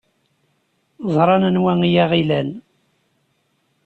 [1.15, 2.49] Ẓran anwa ay aɣ-ilan.